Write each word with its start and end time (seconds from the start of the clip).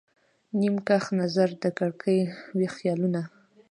نیم 0.59 0.75
کښ 0.87 1.03
نظر 1.19 1.49
د 1.63 1.65
کړکۍ، 1.77 2.19
ویښ 2.57 2.71
خیالونه 2.79 3.21